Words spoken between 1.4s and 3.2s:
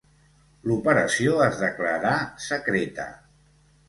es declarà secreta.